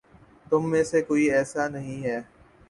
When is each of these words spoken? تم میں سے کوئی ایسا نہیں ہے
تم 0.47 0.69
میں 0.69 0.83
سے 0.83 1.01
کوئی 1.01 1.29
ایسا 1.31 1.67
نہیں 1.67 2.03
ہے 2.03 2.19